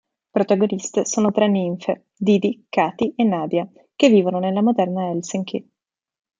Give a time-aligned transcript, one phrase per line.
[0.31, 5.63] Protagoniste sono tre ninfe, Didi, Kati e Nadia, che vivono nella moderna Helsinki.